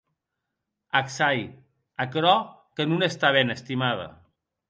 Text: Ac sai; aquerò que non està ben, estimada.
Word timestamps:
Ac 0.99 1.11
sai; 1.15 1.43
aquerò 2.07 2.33
que 2.79 2.89
non 2.93 3.07
està 3.09 3.33
ben, 3.39 3.57
estimada. 3.59 4.09